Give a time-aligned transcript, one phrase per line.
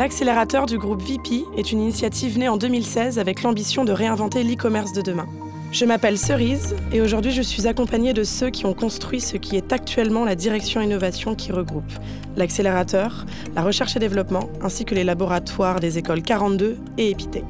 [0.00, 4.94] L'accélérateur du groupe VP est une initiative née en 2016 avec l'ambition de réinventer l'e-commerce
[4.94, 5.26] de demain.
[5.72, 9.56] Je m'appelle Cerise et aujourd'hui je suis accompagnée de ceux qui ont construit ce qui
[9.56, 11.92] est actuellement la direction innovation qui regroupe
[12.34, 17.44] l'accélérateur, la recherche et développement ainsi que les laboratoires des écoles 42 et Epitech.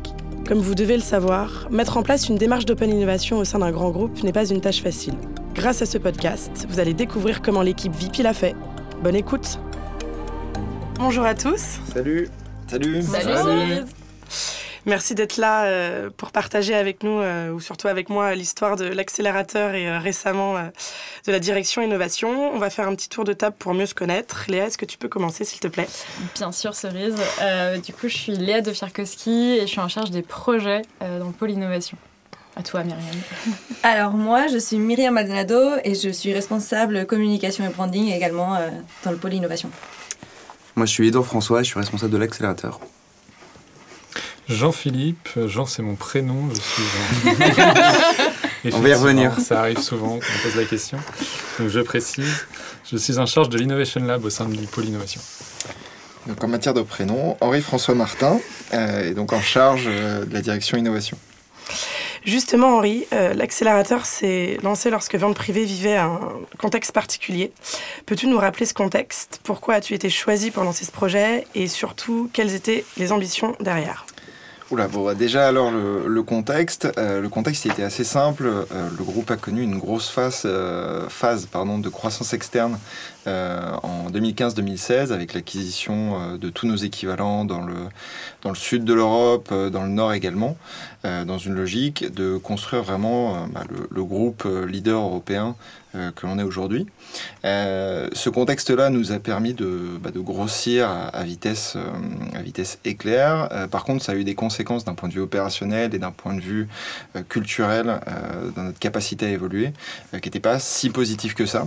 [0.45, 3.71] Comme vous devez le savoir, mettre en place une démarche d'open innovation au sein d'un
[3.71, 5.15] grand groupe n'est pas une tâche facile.
[5.55, 8.57] Grâce à ce podcast, vous allez découvrir comment l'équipe VP l'a fait.
[9.05, 9.61] Bonne écoute
[10.99, 12.29] Bonjour à tous Salut
[12.71, 13.03] Salut.
[13.03, 13.85] Salut.
[14.87, 18.85] Merci d'être là euh, pour partager avec nous, euh, ou surtout avec moi, l'histoire de
[18.85, 22.55] l'accélérateur et euh, récemment de la direction innovation.
[22.55, 24.45] On va faire un petit tour de table pour mieux se connaître.
[24.47, 25.89] Léa, est-ce que tu peux commencer, s'il te plaît?
[26.37, 27.17] Bien sûr, Cerise.
[27.85, 31.27] du coup, je suis Léa de Fierkowski et je suis en charge des projets dans
[31.27, 31.99] le pôle innovation.
[32.55, 33.05] À toi, Myriam.
[33.83, 38.57] Alors, moi, je suis Myriam Maldonado et je suis responsable communication et branding également
[39.05, 39.71] dans le pôle innovation.
[40.77, 42.81] Moi, je suis Edouard François, je suis responsable de l'accélérateur.
[44.49, 46.83] Jean-Philippe, Jean c'est mon prénom, je suis
[48.73, 49.39] On va y revenir.
[49.39, 50.99] Ça arrive souvent quand on pose la question.
[51.59, 52.47] Donc je précise,
[52.91, 55.21] je suis en charge de l'Innovation Lab au sein du pôle innovation.
[56.27, 58.41] Donc en matière de prénom, Henri-François Martin,
[58.75, 61.17] euh, est donc en charge euh, de la direction innovation.
[62.25, 66.21] Justement, Henri, euh, l'accélérateur s'est lancé lorsque Vente Privée vivait un
[66.59, 67.51] contexte particulier.
[68.05, 69.41] Peux-tu nous rappeler ce contexte?
[69.43, 71.47] Pourquoi as-tu été choisi pour lancer ce projet?
[71.55, 74.05] Et surtout, quelles étaient les ambitions derrière?
[74.71, 78.47] Oula, bon, bah, déjà alors le, contexte, euh, le contexte était assez simple.
[78.47, 80.47] Euh, le groupe a connu une grosse phase,
[81.09, 82.79] phase pardon, de croissance externe
[83.27, 87.75] en 2015-2016 avec l'acquisition de tous nos équivalents dans le,
[88.43, 90.57] dans le sud de l'Europe, dans le nord également.
[91.07, 95.57] Euh, dans une logique de construire vraiment euh, bah, le, groupe euh, leader européen
[95.93, 96.87] que l'on est aujourd'hui.
[97.43, 101.77] ce contexte-là nous a permis de, bah, grossir à, vitesse,
[102.33, 103.49] à vitesse éclair.
[103.73, 106.35] par contre, ça a eu des conséquences d'un point de vue opérationnel et d'un point
[106.35, 106.69] de vue
[107.29, 107.99] culturel
[108.55, 109.73] dans notre capacité à évoluer,
[110.13, 111.67] qui n'était pas si positif que ça.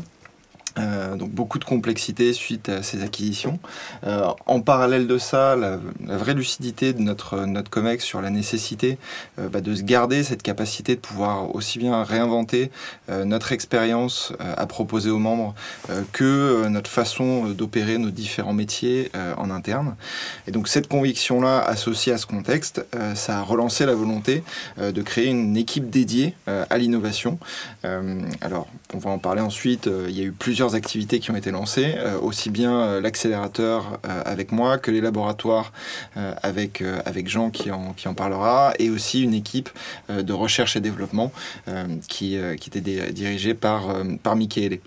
[0.79, 3.59] Euh, donc beaucoup de complexité suite à ces acquisitions.
[4.05, 8.97] Euh, en parallèle de ça, la, vraie lucidité de notre, notre COMEX sur la nécessité
[9.37, 12.71] euh, bah, de se garder cette capacité de pouvoir aussi bien réinventer
[13.25, 15.53] notre expérience à proposer aux membres
[16.11, 19.95] que notre façon d'opérer nos différents métiers en interne.
[20.47, 22.85] Et donc cette conviction-là, associée à ce contexte,
[23.15, 24.43] ça a relancé la volonté
[24.77, 27.37] de créer une équipe dédiée à l'innovation.
[28.41, 31.51] alors, on va en parler ensuite, il y a eu plusieurs activités qui ont été
[31.51, 35.71] lancées, euh, aussi bien euh, l'accélérateur euh, avec moi que les laboratoires
[36.41, 39.69] avec, avec Jean qui en, qui en parlera, et aussi une équipe
[40.09, 41.31] de recherche et développement
[42.07, 44.79] qui, qui était dirigée par, par Michele.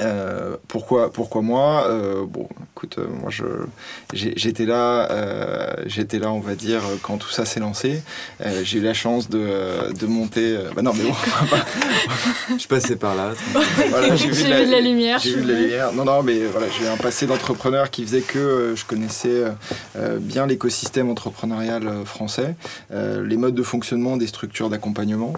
[0.00, 1.86] Euh, pourquoi, pourquoi moi?
[1.88, 3.44] Euh, Bon, écoute, euh, moi je
[4.12, 5.08] j'étais là,
[5.86, 8.02] j'étais là, on va dire, quand tout ça s'est lancé.
[8.62, 10.58] j'ai eu la chance de, de monter.
[10.74, 11.14] bah non, mais bon,
[12.58, 13.32] je passais par là.
[14.16, 15.18] j'ai vu, de la lumière.
[15.18, 15.92] J'ai vu de la lumière.
[15.92, 19.44] Non, non, mais voilà, j'ai un passé d'entrepreneur qui faisait que je connaissais
[20.20, 22.54] bien l'écosystème entrepreneurial français,
[22.90, 25.34] les modes de fonctionnement des structures d'accompagnement.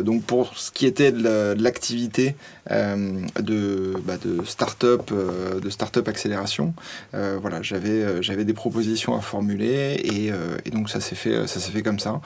[0.00, 2.36] donc pour ce qui était de l'activité
[2.70, 6.74] de bah, de start-up, euh, de accélération.
[7.14, 11.60] Euh, voilà, j'avais, euh, j'avais des propositions à formuler et, donc ça s'est fait, ça
[11.60, 12.20] s'est fait comme ça.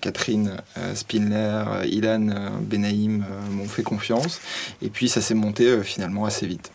[0.00, 0.56] Catherine
[0.94, 4.40] Spinler, Ilan Benaïm m'ont fait confiance
[4.82, 6.72] et puis ça s'est monté finalement assez vite.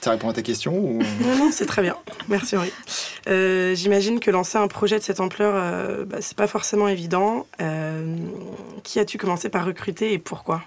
[0.00, 0.72] Ça répond à ta question
[1.20, 1.96] Non, non, c'est très bien.
[2.28, 2.72] Merci Henri.
[3.26, 7.46] J'imagine que lancer un projet de cette ampleur, euh, bah, c'est pas forcément évident.
[8.84, 10.62] qui as-tu commencé par recruter et pourquoi?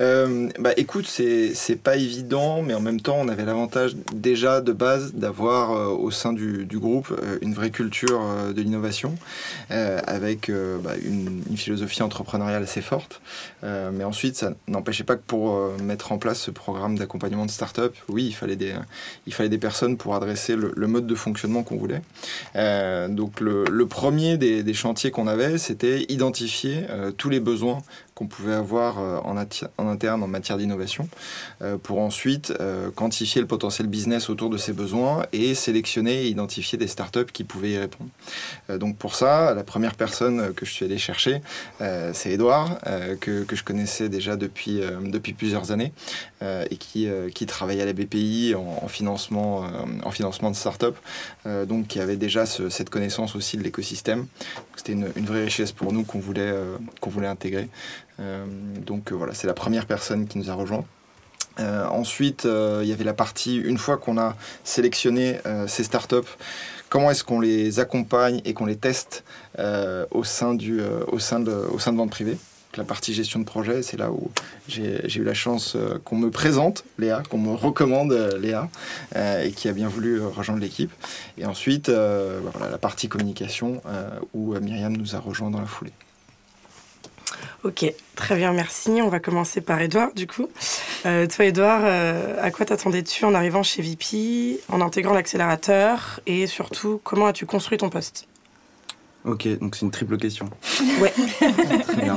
[0.00, 4.72] Euh, bah écoute, c'est pas évident, mais en même temps, on avait l'avantage déjà de
[4.72, 8.20] base d'avoir euh, au sein du, du groupe euh, une vraie culture
[8.54, 9.14] de l'innovation,
[9.70, 13.20] avec bah, une, philosophie entrepreneuriale assez forte.
[13.62, 17.94] mais ensuite, ça n'empêchait pas que pour mettre en place ce programme d'accompagnement de start-up,
[18.08, 18.74] oui, il fallait des,
[19.26, 22.02] il fallait des personnes pour adresser le, le mode de fonctionnement qu'on voulait.
[23.08, 26.86] donc le, le, premier des, des chantiers qu'on avait, c'était identifier
[27.16, 27.82] tous les besoins
[28.14, 31.08] qu'on pouvait avoir euh, en, interne en matière d'innovation,
[31.62, 36.28] euh, pour ensuite euh, quantifier le potentiel business autour de ces besoins et sélectionner et
[36.28, 38.10] identifier des startups qui pouvaient y répondre.
[38.78, 41.40] donc pour ça, la première personne que je suis allé chercher,
[42.12, 42.78] c'est Edouard,
[43.20, 45.92] que, que, je connaissais déjà depuis, depuis plusieurs années
[46.42, 49.64] et qui, qui travaillait à la BPI en, financement,
[50.04, 50.98] en financement de startups,
[51.66, 54.26] donc qui avait déjà cette connaissance aussi de l'écosystème.
[54.76, 56.54] C'était une, une, vraie richesse pour nous qu'on voulait,
[57.00, 57.68] qu'on voulait intégrer.
[58.20, 58.44] Euh,
[58.86, 60.84] donc euh, voilà, c'est la première personne qui nous a rejoint.
[61.58, 64.34] ensuite, il y avait la partie, une fois qu'on a
[64.64, 65.38] sélectionné
[65.68, 66.32] ces startups,
[66.88, 69.22] comment est-ce qu'on les accompagne et qu'on les teste
[70.10, 72.38] au, sein du, au, sein de, au sein de vente privée?
[72.76, 74.30] La partie gestion de projet, c'est là où
[74.66, 78.68] j'ai eu la chance euh, qu'on me présente Léa, qu'on me recommande euh, Léa,
[79.14, 80.90] euh, et qui a bien voulu rejoindre l'équipe.
[81.38, 83.82] Et ensuite, bah la partie communication,
[84.32, 85.92] où Myriam nous a rejoint dans la foulée.
[87.64, 88.90] Ok, très bien, merci.
[89.02, 90.48] On va commencer par Edouard, du coup.
[91.02, 97.26] toi, Edouard, à quoi t'attendais-tu en arrivant chez VP, en intégrant l'accélérateur, et surtout, comment
[97.26, 98.26] as-tu construit ton poste?
[99.24, 100.50] Ok, donc c'est une triple question.
[101.00, 101.12] Ouais.
[101.82, 102.16] Très bien.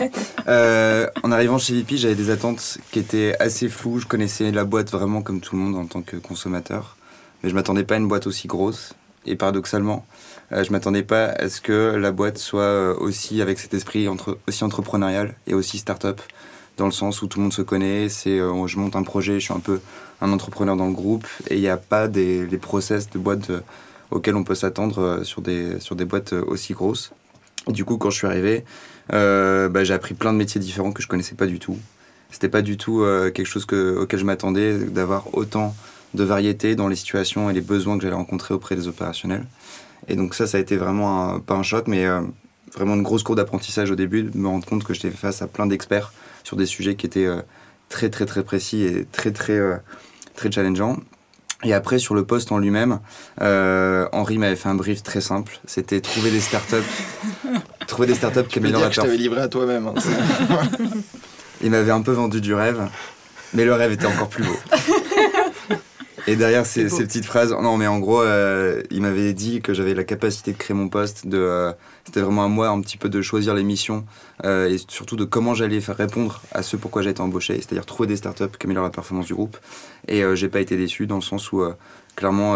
[0.50, 4.00] Euh, en arrivant chez VP, j'avais des attentes qui étaient assez floues.
[4.00, 6.97] Je connaissais la boîte vraiment comme tout le monde en tant que consommateur.
[7.41, 8.94] Mais je m'attendais pas à une boîte aussi grosse.
[9.25, 10.06] Et paradoxalement,
[10.52, 14.08] euh, je m'attendais pas à ce que la boîte soit euh, aussi avec cet esprit
[14.48, 16.22] aussi entrepreneurial et aussi start-up.
[16.78, 19.46] Dans le sens où tout le monde se connaît, c'est je monte un projet, je
[19.46, 19.80] suis un peu
[20.22, 23.50] un entrepreneur dans le groupe et il n'y a pas des les process de boîte
[24.12, 27.12] auxquels on peut s'attendre euh, sur des, boîtes euh, aussi grosses.
[27.68, 28.64] du coup, quand je suis arrivé,
[29.14, 31.78] euh, bah, j'ai appris plein de métiers différents que je connaissais pas du tout.
[32.32, 35.74] C'était pas du tout quelque chose que, auquel je m'attendais, d'avoir autant
[36.14, 39.46] de variété dans les situations et les besoins que j'allais rencontrer auprès des opérationnels.
[40.07, 42.06] Et donc ça, ça a été vraiment, pas un choc, mais
[42.75, 45.48] vraiment une grosse cour d'apprentissage au début, de me rendre compte que j'étais face à
[45.48, 46.13] plein d'experts
[46.44, 47.27] sur des sujets qui étaient
[47.89, 49.59] très très très précis et très très,
[50.36, 50.98] très challengeants.
[51.63, 53.00] Et après, sur le poste en lui-même,
[53.42, 55.59] euh, Henri m'avait fait un brief très simple.
[55.65, 56.75] C'était trouver des startups,
[57.88, 59.88] trouver des startups qui améliorent la Je t'avais livré à toi-même.
[59.88, 59.95] Hein,
[61.63, 62.88] Il m'avait un peu vendu du rêve,
[63.56, 64.56] mais le rêve était encore plus beau.
[66.29, 69.94] Et derrière ces, petites phrases, non mais en gros, euh, il m'avait dit que j'avais
[69.94, 71.71] la capacité de créer mon poste, de, euh,
[72.03, 74.03] c'était vraiment à moi un petit peu de choisir les missions
[74.44, 77.85] euh, et surtout de comment j'allais faire répondre à ce pourquoi j'ai été embauché, c'est-à-dire
[77.85, 79.56] trouver des startups qui améliorent la performance du groupe.
[80.09, 81.63] Et j'ai pas été déçu dans le sens où
[82.18, 82.56] clairement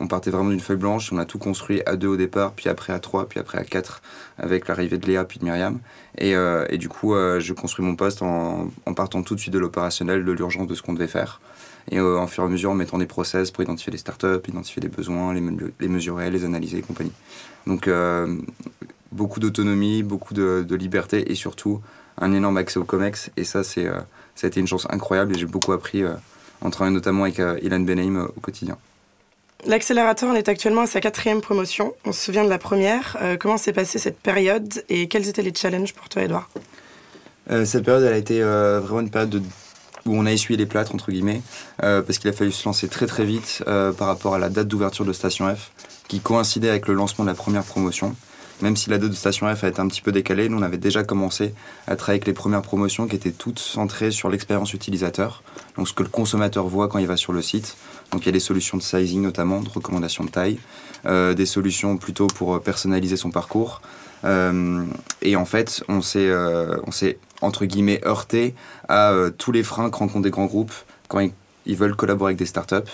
[0.00, 2.68] on partait vraiment d'une feuille blanche, on a tout construit à deux au départ, puis
[2.68, 4.02] après à trois, puis après à quatre
[4.38, 5.80] avec l'arrivée de Léa puis de Myriam.
[6.18, 9.58] Et, et du coup, je construis mon poste en, en partant tout de suite de
[9.58, 11.40] l'opérationnel, de l'urgence de ce qu'on devait faire
[11.90, 14.48] et euh, en fur et à mesure en mettant des process pour identifier les startups,
[14.48, 15.42] identifier les besoins, les,
[15.80, 17.12] les mesurer, les analyser et compagnie.
[17.66, 18.36] Donc euh,
[19.12, 21.80] beaucoup d'autonomie, beaucoup de, liberté et surtout
[22.18, 23.98] un énorme accès au COMEX et ça, c'est, euh,
[24.34, 26.02] ça a été une chance incroyable et j'ai beaucoup appris
[26.60, 28.78] en travaillant notamment avec Ilan Benaim au quotidien.
[29.66, 31.94] L'accélérateur en est actuellement à sa quatrième promotion.
[32.04, 33.16] On se souvient de la première.
[33.40, 36.50] comment s'est passée cette période et quels étaient les challenges pour toi, Edouard
[37.64, 39.40] Cette période, elle a été vraiment une période de
[40.06, 41.42] où on a essuyé les plâtres, entre guillemets,
[41.82, 44.48] euh, parce qu'il a fallu se lancer très très vite euh, par rapport à la
[44.48, 45.70] date d'ouverture de Station F,
[46.08, 48.14] qui coïncidait avec le lancement de la première promotion.
[48.62, 50.62] Même si la date de Station F a été un petit peu décalée, nous on
[50.62, 51.54] avait déjà commencé
[51.88, 55.42] à travailler avec les premières promotions qui étaient toutes centrées sur l'expérience utilisateur,
[55.76, 57.76] donc ce que le consommateur voit quand il va sur le site.
[58.12, 60.60] Donc il y a des solutions de sizing notamment, de recommandation de taille,
[61.06, 63.82] euh, des solutions plutôt pour personnaliser son parcours.
[65.20, 66.30] et en fait, on s'est
[67.44, 68.54] entre guillemets, heurté
[68.88, 70.72] à euh, tous les freins que rencontrent des grands groupes
[71.08, 71.20] quand
[71.66, 72.90] ils, veulent collaborer avec des startups.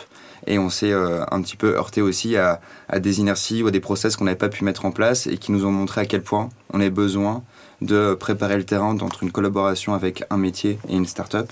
[0.47, 2.61] Et on s'est euh, un petit peu heurté aussi à,
[2.99, 5.53] des inerties ou à des process qu'on n'avait pas pu mettre en place et qui
[5.53, 7.43] nous ont montré à quel point on avait besoin
[7.83, 11.51] de préparer le terrain entre une collaboration avec un métier et une startup.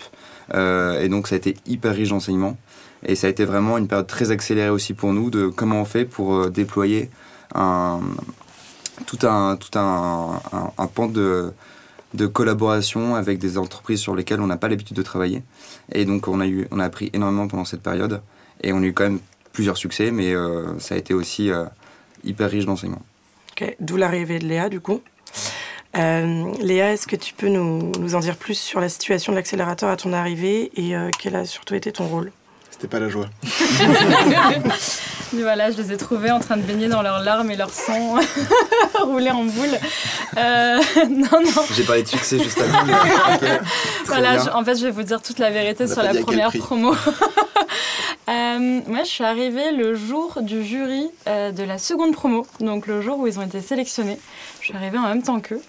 [0.54, 2.56] Euh, et donc ça a été hyper riche d'enseignements.
[3.04, 5.84] Et ça a été vraiment une période très accélérée aussi pour nous de comment on
[5.84, 7.10] fait pour déployer
[7.54, 8.00] un,
[9.06, 10.40] tout un, tout un,
[10.76, 11.52] un pan de,
[12.14, 15.42] de collaboration avec des entreprises sur lesquelles on n'a pas l'habitude de travailler.
[15.92, 18.22] Et donc on a, eu, on a appris énormément pendant cette période
[18.62, 19.20] et on a eu quand même
[19.52, 21.64] plusieurs succès, mais euh, ça a été aussi euh,
[22.24, 23.02] hyper riche d'enseignements.
[23.52, 25.02] Ok, d'où l'arrivée de Léa du coup.
[25.96, 29.36] Euh, Léa, est-ce que tu peux nous, nous, en dire plus sur la situation de
[29.36, 32.30] l'accélérateur à ton arrivée et quel a surtout été ton rôle?
[32.70, 33.28] C'était pas la joie.
[35.34, 38.16] voilà, je les ai trouvés en train de baigner dans leurs larmes et leur sang,
[39.00, 39.78] rouler en boule.
[40.36, 40.78] Euh,
[41.10, 41.62] non, non.
[41.74, 42.86] J'ai parlé de succès juste avant.
[44.06, 46.94] voilà, en fait, je vais vous dire toute la vérité sur la première promo.
[48.28, 52.86] euh, moi, je suis arrivée le jour du jury euh, de la seconde promo, donc
[52.86, 54.18] le jour où ils ont été sélectionnés.
[54.60, 55.62] Je suis arrivée en même temps qu'eux.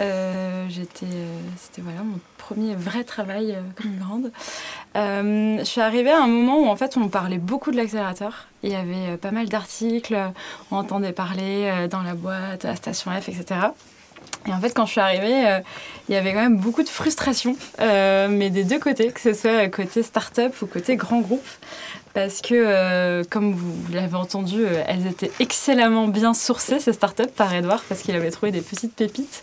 [0.00, 1.06] Euh, j'étais,
[1.56, 4.30] c'était voilà mon premier vrai travail comme une grande.
[4.94, 8.48] je suis arrivée à un moment où en fait on parlait beaucoup de l'accélérateur.
[8.62, 10.16] Il y avait pas mal d'articles,
[10.70, 13.60] on entendait parler dans la boîte, à Station F, etc.
[14.46, 15.60] Et en fait, quand je suis arrivée, euh,
[16.08, 19.32] il y avait quand même beaucoup de frustration, euh, mais des deux côtés, que ce
[19.32, 21.46] soit côté start-up ou côté grand groupe.
[22.12, 27.52] Parce que, euh, comme vous l'avez entendu, elles étaient excellemment bien sourcées, ces startups, par
[27.52, 29.42] Edouard, parce qu'il avait trouvé des petites pépites.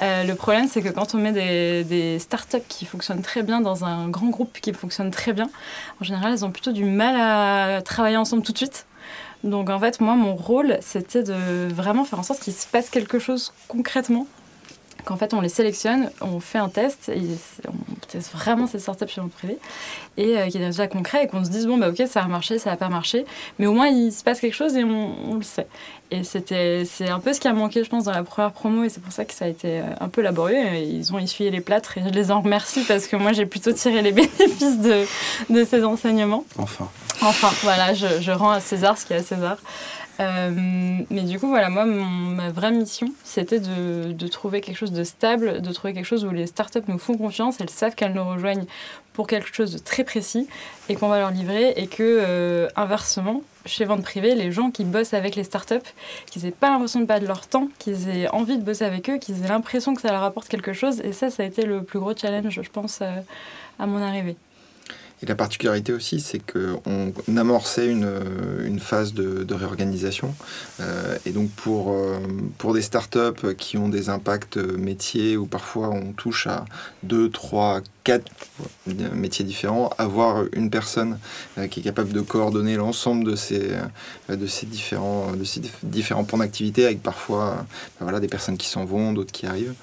[0.00, 3.84] le problème, c'est que quand on met des, des startups qui fonctionnent très bien dans
[3.84, 5.50] un grand groupe qui fonctionne très bien,
[6.00, 8.86] en général, elles ont plutôt du mal à travailler ensemble tout de suite.
[9.44, 12.90] Donc en fait, moi, mon rôle, c'était de vraiment faire en sorte qu'il se passe
[12.90, 14.26] quelque chose concrètement
[15.06, 17.22] qu'en fait on les sélectionne, on fait un test, et
[17.68, 19.58] on teste vraiment ces startups chez le privé,
[20.16, 22.26] et euh, qui est déjà concret, et qu'on se dise bon bah ok ça va
[22.26, 23.24] marcher, ça va pas marcher,
[23.58, 25.68] mais au moins il se passe quelque chose et on, le sait.
[26.10, 28.82] Et c'était c'est un peu ce qui a manqué je pense dans la première promo,
[28.82, 30.74] et c'est pour ça que ça a été euh, un peu laborieux.
[30.74, 33.72] Ils ont essuyé les plâtres et je les en remercie parce que moi j'ai plutôt
[33.72, 35.04] tiré les bénéfices de,
[35.48, 36.44] de ces enseignements.
[36.58, 36.88] Enfin.
[37.22, 39.56] Enfin, voilà, je, je rends à César ce qui est à César.
[40.20, 40.50] Euh,
[41.10, 45.60] mais du coup, voilà, moi, ma vraie mission, c'était de, trouver quelque chose de stable,
[45.60, 48.66] de trouver quelque chose où les startups nous font confiance, elles savent qu'elles nous rejoignent
[49.12, 50.46] pour quelque chose de très précis
[50.88, 51.72] et qu'on va leur livrer.
[51.76, 55.76] Et que, euh, inversement, chez Vente Privée, les gens qui bossent avec les startups,
[56.26, 59.18] qu'ils n'aient pas l'impression de perdre leur temps, qu'ils aient envie de bosser avec eux,
[59.18, 61.00] qu'ils aient l'impression que ça leur apporte quelque chose.
[61.00, 63.20] Et ça, ça a été le plus gros challenge, je pense, euh,
[63.78, 64.36] à mon arrivée.
[65.22, 68.20] Et la particularité aussi, c'est qu'on amorçait une,
[68.66, 70.34] une, phase de, réorganisation.
[70.80, 72.18] Euh, et donc pour, euh,
[72.58, 76.66] pour des startups qui ont des impacts métiers, où parfois on touche à
[77.04, 78.30] 2, 3, 4
[79.14, 81.18] métiers différents, avoir une personne
[81.56, 83.70] euh, qui est capable de coordonner l'ensemble de ces,
[84.28, 87.64] de ces, différents, de ces différents points d'activité, avec parfois
[87.98, 89.74] ben voilà, des personnes qui s'en vont, d'autres qui arrivent,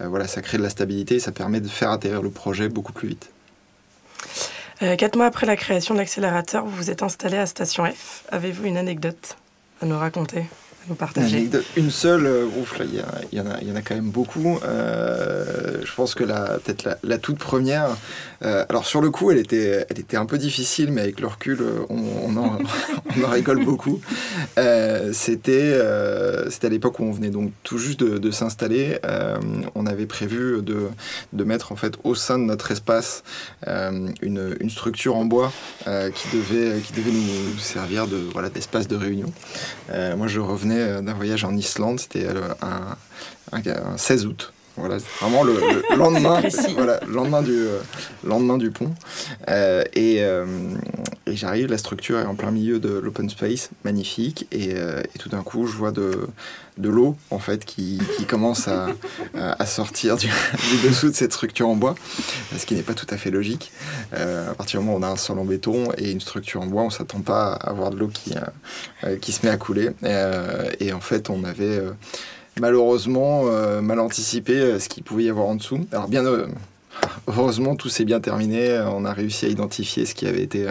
[0.00, 2.92] voilà, ça crée de la stabilité et ça permet de faire atterrir le projet beaucoup
[2.92, 3.30] plus vite.
[4.82, 8.24] Euh, quatre mois après la création de l'accélérateur, vous vous êtes installé à Station F.
[8.30, 9.36] Avez-vous une anecdote
[9.80, 10.44] à nous raconter?
[10.96, 12.94] Partager Une seule, euh, ouf, il
[13.32, 14.58] y, y en a quand même beaucoup.
[14.64, 17.96] Euh, je pense que la, peut-être la, toute première,
[18.42, 21.28] euh, alors sur le coup, elle était, elle était un peu difficile, mais avec le
[21.28, 22.58] recul, on, en,
[23.22, 24.00] on rigole beaucoup.
[25.12, 28.98] c'était, à l'époque où on venait donc tout juste de, s'installer.
[29.74, 30.88] on avait prévu de,
[31.32, 33.22] de, mettre en fait au sein de notre espace
[33.66, 35.52] une, une, structure en bois
[35.84, 39.32] qui, devait, qui devait nous servir de, voilà, d'espace de réunion.
[40.16, 44.52] moi, je revenais euh, d'un voyage en Islande, c'était euh, un, 16 août.
[44.76, 45.54] Voilà, vraiment le,
[45.96, 46.40] lendemain,
[46.74, 47.78] voilà, lendemain du euh,
[48.24, 48.90] lendemain du pont.
[49.48, 50.22] et,
[51.26, 54.74] j'arrive, la structure est en plein milieu de l'open space, magnifique, et,
[55.18, 56.26] tout d'un coup, je vois de,
[56.78, 58.88] de l'eau en fait qui, commence à,
[59.34, 60.28] à sortir du,
[60.84, 61.94] dessous de cette structure en bois,
[62.56, 63.72] ce qui n'est pas tout à fait logique.
[64.12, 66.66] à partir du moment où on a un sol en béton et une structure en
[66.66, 68.34] bois, on s'attend pas à avoir de l'eau qui
[69.20, 69.90] qui se met à couler.
[70.80, 71.82] et en fait, on avait
[72.60, 75.86] malheureusement euh, mal anticipé euh, ce qu'il pouvait y avoir en dessous.
[75.92, 76.46] Alors bien euh,
[77.26, 80.66] heureusement tout s'est bien terminé, on a réussi à identifier ce qui avait été,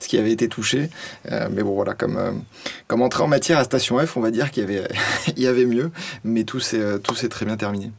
[0.00, 0.90] ce qui avait été touché.
[1.24, 2.42] mais bon voilà, comme,
[2.86, 4.86] comme entrée en matière à Station F, on va dire qu'il y avait,
[5.36, 5.90] il y avait mieux,
[6.24, 7.90] mais tout s'est, tout s'est très bien terminé.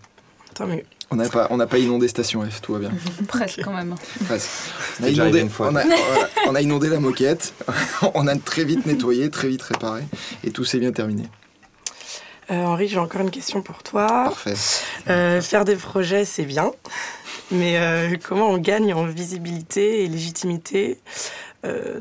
[0.54, 0.84] Tant mieux.
[1.10, 2.92] On n'a pas, on pas inondé Station F, tout va bien.
[3.28, 3.96] Presque quand même.
[4.26, 4.50] Presque.
[5.02, 5.84] On a, inondé, on, a,
[6.48, 7.54] on a inondé la moquette,
[8.14, 10.04] on a très vite nettoyé, très vite réparé,
[10.44, 11.24] et tout s'est bien terminé.
[12.52, 14.08] Euh, Henri, j'ai encore une question pour toi.
[14.08, 14.56] Parfait.
[15.10, 16.72] Euh, faire des projets, c'est bien,
[17.52, 21.00] mais euh, comment on gagne en visibilité et légitimité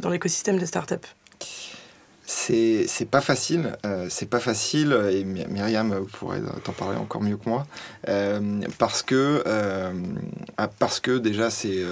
[0.01, 0.97] dans l'écosystème des startups
[2.25, 3.77] c'est pas facile,
[4.09, 7.67] c'est pas facile et Myriam pourrait t'en parler encore mieux que moi
[8.79, 9.45] parce que
[10.81, 11.85] parce que déjà c'est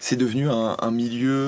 [0.00, 1.46] c'est devenu un, un milieu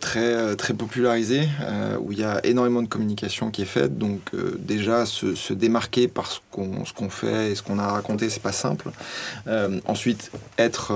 [0.00, 3.98] très, euh, très popularisé, euh, où il y a énormément de communication qui est faite.
[3.98, 8.30] Donc euh, déjà, se, se, démarquer par ce qu'on fait et ce qu'on a raconté,
[8.30, 8.90] c'est pas simple.
[9.86, 10.92] ensuite, être...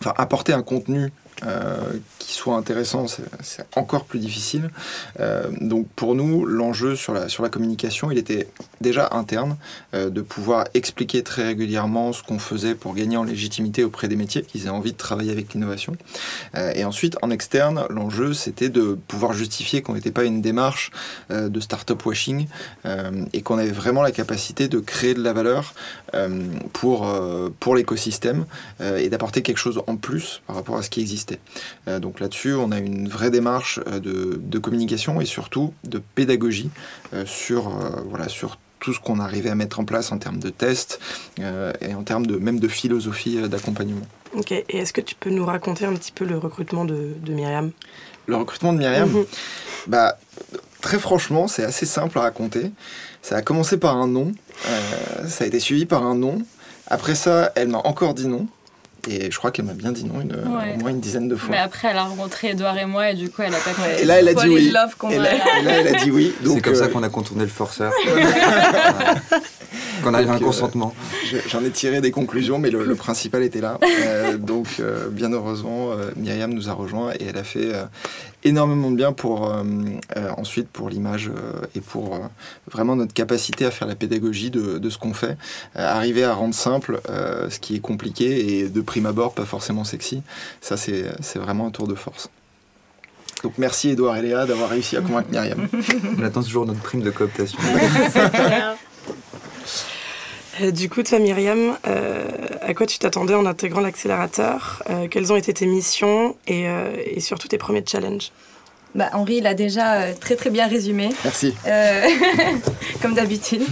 [0.00, 1.12] enfin, apporter un contenu
[1.44, 4.70] euh, qui soit intéressant, c'est encore plus difficile.
[5.18, 8.46] Euh, donc pour nous, l'enjeu sur la, sur la communication, il était
[8.80, 9.56] déjà interne,
[9.94, 14.14] euh, de pouvoir expliquer très régulièrement ce qu'on faisait pour gagner en légitimité auprès des
[14.14, 15.96] métiers, qu'ils aient envie de travailler avec l'innovation.
[16.54, 20.90] et ensuite, en externe, l'enjeu, c'était de pouvoir justifier qu'on n'était pas une démarche
[21.30, 22.46] de start-up washing
[23.32, 25.74] et qu'on avait vraiment la capacité de créer de la valeur
[26.72, 27.12] pour,
[27.58, 28.44] pour l'écosystème
[28.80, 31.21] et d'apporter quelque chose en plus par rapport à ce qui existait
[31.88, 36.70] euh, donc là-dessus, on a une vraie démarche euh, de, communication et surtout de pédagogie
[37.14, 37.70] euh, sur,
[38.08, 41.00] voilà, sur tout ce qu'on arrivait à mettre en place en termes de tests
[41.38, 44.06] et en termes de, même de philosophie d'accompagnement.
[44.34, 47.70] Ok, et est-ce que tu peux nous raconter un petit peu le recrutement de, Myriam?
[48.26, 49.08] Le recrutement de Myriam?
[49.08, 49.24] Mhm.
[49.86, 50.18] bah,
[50.80, 52.72] Très franchement, c'est assez simple à raconter.
[53.20, 54.32] Ça a commencé par un non,
[55.28, 56.42] ça a été suivi par un non.
[56.88, 58.48] Après ça, elle m'a encore dit non.
[59.08, 61.50] Et je crois qu'elle m'a bien dit non une, au moins une dizaine de fois.
[61.50, 64.02] Mais après, elle a rencontré Edouard et moi, et du coup, elle a pas fait.
[64.02, 64.68] Et là, elle a dit oui.
[64.68, 65.30] Et là,
[65.66, 66.32] elle a dit oui.
[66.44, 67.92] C'est comme ça qu'on a contourné le forceur.
[70.04, 70.94] Qu'on arrive à un consentement.
[71.48, 73.78] J'en ai tiré des conclusions, mais le, principal était là.
[73.82, 77.72] Euh, donc, euh, bien heureusement, euh, Myriam nous a rejoints et elle a fait
[78.44, 79.52] énormément de bien pour
[80.36, 81.30] ensuite pour l'image
[81.74, 82.18] et pour
[82.70, 85.36] vraiment notre capacité à faire la pédagogie de, de ce qu'on fait.
[85.74, 90.22] arriver à rendre simple ce qui est compliqué et de prime abord pas forcément sexy,
[90.60, 92.30] ça c'est vraiment un tour de force.
[93.42, 95.68] Donc merci Edouard et Léa d'avoir réussi à convaincre Myriam.
[96.18, 97.58] On attend toujours notre prime de cooptation.
[100.60, 102.24] Euh, du coup, toi, Myriam, euh,
[102.60, 106.66] à quoi tu t'attendais en intégrant l'accélérateur euh, Quelles ont été tes missions et,
[107.06, 108.30] et surtout tes premiers challenges
[108.94, 111.08] bah, Henri l'a déjà très très bien résumé.
[111.24, 111.54] Merci.
[113.00, 113.62] comme d'habitude.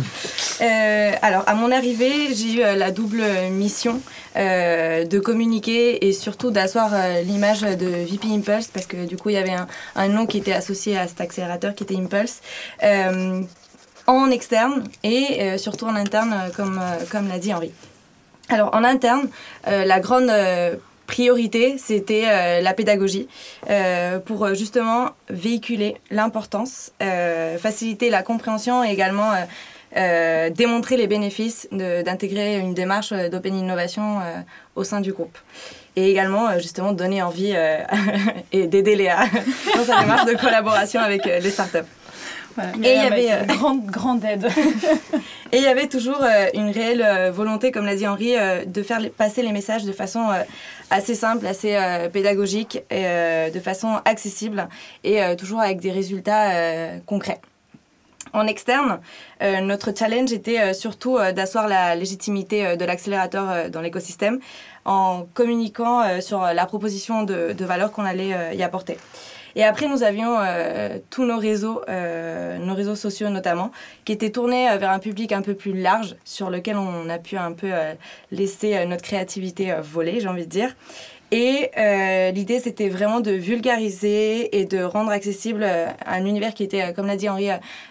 [0.60, 4.00] alors, à mon arrivée, j'ai eu la double mission
[4.34, 9.36] de communiquer et surtout d'asseoir l'image de VP Impulse parce que du coup, il y
[9.36, 12.40] avait un, un, nom qui était associé à cet accélérateur qui était Impulse
[14.18, 17.72] en externe et euh, surtout en interne, euh, comme, euh, comme l'a dit Henri.
[18.48, 19.28] Alors en interne,
[19.64, 20.32] la grande
[21.06, 23.28] priorité, c'était la pédagogie
[24.24, 26.90] pour justement véhiculer l'importance,
[27.60, 29.30] faciliter la compréhension et également
[30.50, 34.18] démontrer les bénéfices d'intégrer une démarche d'open innovation
[34.74, 35.38] au sein du groupe.
[35.94, 37.54] Et également, justement, donner envie
[38.52, 39.26] et d'aider Léa
[39.76, 41.86] dans sa démarche de collaboration avec les startups
[42.58, 44.46] et il y avait euh, grande grande aide.
[45.52, 48.34] et il y avait toujours euh, une réelle euh, volonté, comme l'a dit Henri,
[48.66, 50.28] de faire passer les messages de façon
[50.90, 51.78] assez simple, assez
[52.12, 54.68] pédagogique, et, de façon accessible
[55.04, 57.40] et toujours avec des résultats concrets.
[58.32, 59.00] En externe,
[59.62, 64.40] notre challenge était surtout d'asseoir la légitimité de l'accélérateur dans l'écosystème
[64.84, 68.98] en communiquant sur la proposition de, de valeur qu'on allait y apporter.
[69.56, 73.72] Et après, nous avions euh, tous nos réseaux, euh, nos réseaux sociaux notamment,
[74.04, 77.18] qui étaient tournés euh, vers un public un peu plus large, sur lequel on a
[77.18, 77.70] pu un peu
[78.30, 80.74] laisser notre créativité voler, j'ai envie de dire.
[81.32, 81.70] Et
[82.32, 87.16] l'idée, c'était vraiment de vulgariser et de rendre accessible un univers qui était, comme l'a
[87.16, 87.48] dit Henri,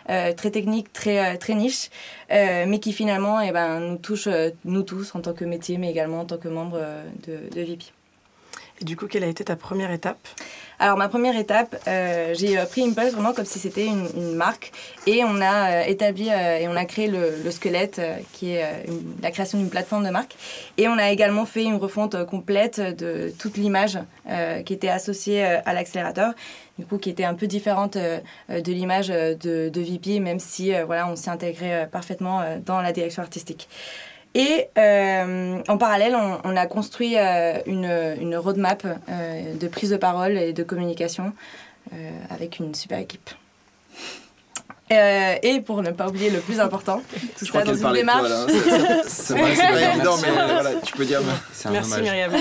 [0.08, 1.90] très technique, très, très niche,
[2.30, 4.28] mais qui finalement eh ben, nous touche,
[4.66, 6.80] nous tous, en tant que métier, mais également en tant que membre
[7.28, 7.84] de, de VIP.
[8.82, 10.28] Et du coup, quelle a été ta première étape?
[10.82, 14.72] Alors ma première étape, euh, j'ai euh, pris Impulse vraiment comme si c'était une, marque
[15.06, 18.00] et on a euh, établi et on a créé le, squelette
[18.32, 18.86] qui est
[19.22, 20.36] la création d'une plateforme de marque
[20.78, 24.00] et on a également fait une refonte complète de toute l'image
[24.66, 26.34] qui était associée à l'accélérateur
[26.78, 31.08] du coup qui était un peu différente de l'image de, de, VP même si voilà
[31.08, 33.68] on s'est intégré parfaitement dans la direction artistique.
[34.36, 39.98] Et euh, en parallèle, on, a construit euh, une, une, roadmap euh, de prise de
[39.98, 41.34] parole et de communication
[42.30, 43.32] avec une super équipe.
[44.92, 47.02] et pour ne pas oublier le plus important,
[47.36, 48.30] tout ça dans une démarche.
[49.08, 49.50] C'est pas
[49.94, 51.22] évident, mais voilà, tu peux dire.
[51.72, 52.32] Merci Myriam.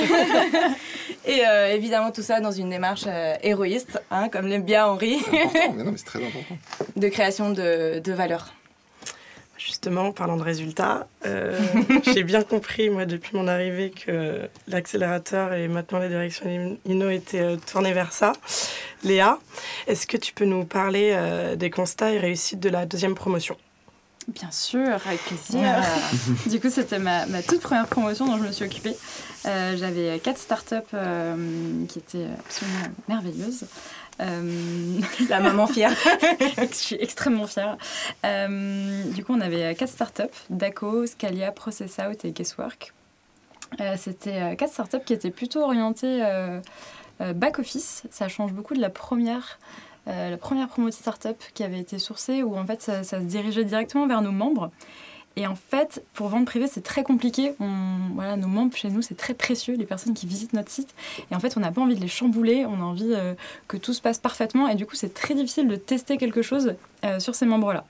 [1.26, 1.40] et
[1.72, 3.06] évidemment, tout ça dans une démarche
[3.42, 5.18] héroïste, hein, comme l'aime bien Henri.
[5.24, 6.58] C'est important, mais non, mais c'est très important.
[6.96, 8.52] De création de, de valeur.
[9.80, 11.56] Justement, parlant de résultats, euh,
[12.02, 17.40] j'ai bien compris, moi, depuis mon arrivée, que l'accélérateur et maintenant la direction Inno étaient
[17.40, 18.32] euh, tournés vers ça.
[19.04, 19.38] Léa,
[19.86, 23.56] est-ce que tu peux nous parler euh, des constats et réussites de la deuxième promotion?
[24.26, 25.76] Bien sûr, avec plaisir.
[26.50, 28.96] du coup, c'était ma, ma, toute première promotion dont je me suis occupée.
[29.44, 30.96] J'avais quatre startups
[31.88, 33.64] qui étaient absolument merveilleuses.
[34.20, 35.92] Euh, la maman fière.
[36.58, 37.76] je suis extrêmement fière.
[38.24, 42.92] Euh, du coup, on avait quatre startups Daco, Scalia, ProcessOut et Guesswork.
[43.80, 46.22] Euh, C'était quatre startups qui étaient plutôt orientées
[47.20, 48.04] back-office.
[48.10, 49.58] Ça change beaucoup de la première.
[50.06, 53.64] la première promo de startup qui avait été sourcée où en fait ça se dirigeait
[53.64, 54.70] directement vers nos membres
[55.38, 57.54] et en fait, pour vendre privé, c'est très compliqué.
[57.60, 57.68] On,
[58.16, 60.92] voilà, nos membres chez nous, c'est très précieux, les personnes qui visitent notre site.
[61.30, 63.34] Et en fait, on n'a pas envie de les chambouler, on a envie euh,
[63.68, 64.66] que tout se passe parfaitement.
[64.66, 66.74] Et du coup, c'est très difficile de tester quelque chose
[67.04, 67.84] euh, sur ces membres-là.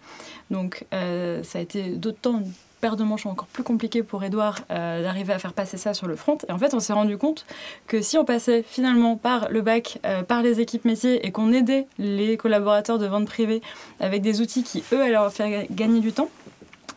[0.50, 4.61] Donc, euh, ça a été d'autant une paire de manches encore plus compliqué pour Edouard
[4.68, 6.38] d'arriver à faire passer ça sur le front.
[6.48, 7.44] Et en fait, on s'est rendu compte
[7.88, 11.88] que si on passait finalement par le bac, par les équipes métiers et qu'on aidait
[11.98, 13.62] les collaborateurs de vente privée
[13.98, 16.28] avec des outils qui, eux, allaient leur faire gagner du temps,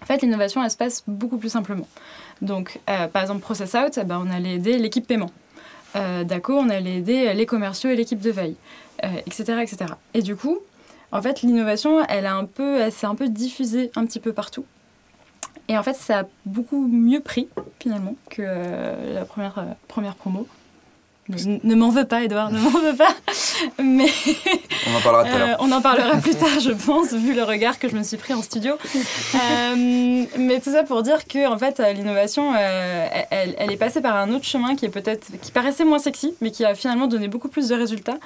[0.01, 1.87] en fait, l'innovation, elle se passe beaucoup plus simplement.
[2.41, 5.31] Donc, euh, par exemple, Process Out, eh ben, on allait aider l'équipe paiement.
[5.95, 8.55] Euh, Daco, on allait aider les commerciaux et l'équipe de veille,
[9.03, 9.85] etc., euh, etc.
[10.13, 10.59] Et du coup,
[11.13, 12.47] En fait, l'innovation, elle, a un
[12.89, 14.63] s'est un peu diffusée un petit peu partout.
[15.67, 18.41] Et en fait, ça a beaucoup mieux pris, finalement, que
[19.13, 20.47] la première, première promo.
[21.29, 23.15] Ne, m'en veux pas, Edouard, ne m'en veux pas.
[23.83, 24.09] Mais
[24.87, 25.57] on en parlera tout à l'heure.
[25.59, 28.33] on en parlera plus tard, je pense, vu le regard que je me suis pris
[28.33, 28.75] en studio.
[29.33, 34.01] Euh, mais tout ça pour dire que, en fait, l'innovation, euh, elle, elle, est passée
[34.01, 37.07] par un autre chemin qui est peut-être, qui paraissait moins sexy, mais qui a finalement
[37.07, 38.17] donné beaucoup plus de résultats.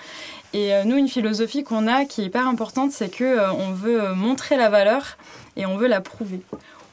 [0.53, 4.13] Et euh, nous, une philosophie qu'on a, qui est hyper importante, c'est que on veut
[4.13, 5.17] montrer la valeur
[5.58, 6.41] et on veut la prouver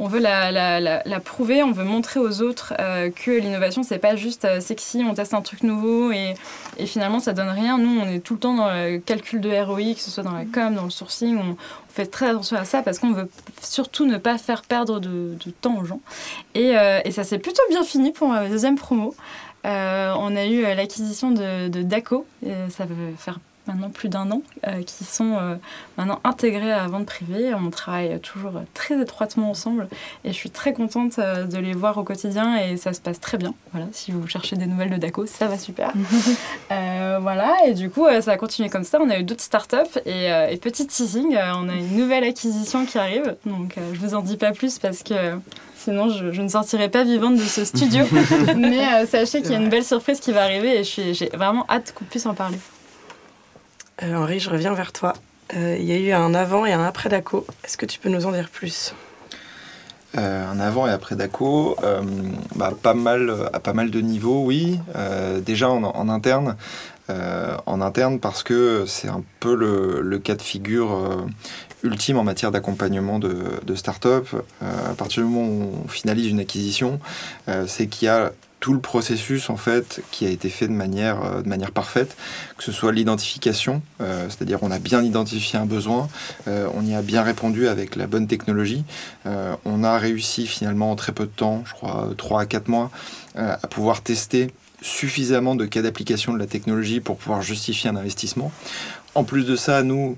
[0.02, 4.44] on veut la, prouver, on veut montrer aux autres euh, que l'innovation, c'est pas juste
[4.44, 6.34] euh, sexy, on teste un truc nouveau et,
[6.86, 7.78] finalement ça donne rien.
[7.78, 10.32] Nous, on est tout le temps dans le calcul de ROI, que ce soit dans
[10.32, 11.56] la com, dans le sourcing, on,
[11.88, 13.28] fait très attention à ça parce qu'on veut
[13.60, 16.00] surtout ne pas faire perdre de, temps aux gens.
[16.56, 19.14] Euh, et, ça s'est plutôt bien fini pour la deuxième promo.
[19.62, 24.42] on a eu l'acquisition de, de DACO, et ça veut faire maintenant plus d'un an,
[24.66, 25.56] euh, qui sont euh,
[25.96, 27.54] maintenant intégrés à la vente privée.
[27.54, 29.88] On travaille toujours très étroitement ensemble
[30.24, 33.20] et je suis très contente euh, de les voir au quotidien et ça se passe
[33.20, 33.54] très bien.
[33.72, 35.92] Voilà, si vous cherchez des nouvelles de DACO, ça va super.
[36.68, 38.98] voilà, et du coup, ça a continué comme ça.
[39.00, 42.98] On a eu d'autres startups et, et petit teasing, on a une nouvelle acquisition qui
[42.98, 43.36] arrive.
[43.46, 45.14] Donc, je vous en dis pas plus parce que
[45.76, 48.04] Sinon, je, ne sortirai pas vivante de ce studio.
[48.56, 51.92] Mais sachez qu'il y a une belle surprise qui va arriver et j'ai vraiment hâte
[51.92, 52.58] qu'on puisse en parler.
[54.02, 55.14] Euh, Henri, je reviens vers toi.
[55.54, 57.46] Euh, il y a eu un avant et un après DACO.
[57.64, 58.94] Est-ce que tu peux nous en dire plus?
[60.16, 61.76] Euh, un avant et après DACO,
[62.56, 64.78] bah, pas mal, à pas mal de niveaux, oui.
[65.40, 66.56] déjà en, interne,
[67.08, 71.26] en interne parce que c'est un peu le, cas de figure
[71.82, 73.34] ultime en matière d'accompagnement de,
[73.64, 74.28] de start-up.
[74.60, 77.00] à partir du moment où on finalise une acquisition,
[77.66, 81.22] c'est qu'il y a tout le processus en fait qui a été fait de manière,
[81.24, 81.42] euh,
[81.74, 82.16] parfaite,
[82.56, 86.08] que ce soit l'identification, euh, c'est-à-dire on a bien identifié un besoin,
[86.46, 88.84] euh, on y a bien répondu avec la bonne technologie,
[89.64, 92.90] on a réussi finalement en très peu de temps, je crois 3 à 4 mois,
[93.34, 98.52] à pouvoir tester suffisamment de cas d'application de la technologie pour pouvoir justifier un investissement.
[99.16, 100.16] En plus de ça, nous,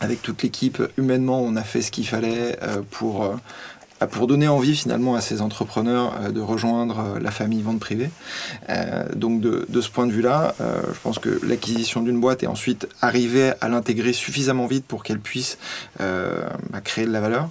[0.00, 2.58] avec toute l'équipe, humainement, on a fait ce qu'il fallait
[2.90, 3.36] pour
[4.04, 8.10] pour donner envie finalement à ces entrepreneurs euh, de rejoindre euh, la famille vente privée.
[8.68, 12.88] Euh, donc de, ce point de vue-là, je pense que l'acquisition d'une boîte et ensuite
[13.00, 15.58] arriver à l'intégrer suffisamment vite pour qu'elle puisse
[15.98, 17.48] bah, créer de la valeur,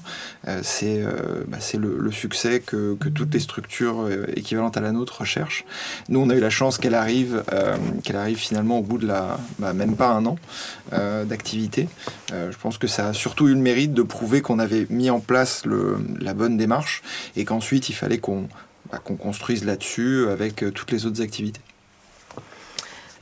[0.64, 1.04] c'est
[1.48, 5.66] bah, le, succès que, toutes les structures équivalentes à la nôtre recherchent.
[6.10, 7.44] Nous, on a eu la chance qu'elle arrive,
[8.04, 9.38] qu'elle arrive finalement au bout de la,
[9.74, 10.38] même pas un an
[10.92, 11.88] d'activité.
[12.32, 15.20] je pense que ça a surtout eu le mérite de prouver qu'on avait mis en
[15.20, 17.02] place le, la bonne démarche
[17.36, 18.48] et qu'ensuite il fallait qu'on
[18.92, 21.62] bah, construise là-dessus avec euh, toutes les autres activités.